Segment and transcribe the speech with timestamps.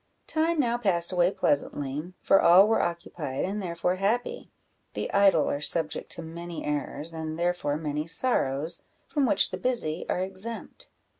[0.25, 4.49] Time now passed away pleasantly, for all were occupied, and therefore happy:
[4.95, 10.07] the idle are subject to many errors, and therefore many sorrows, from which the busy
[10.09, 10.87] are exempt.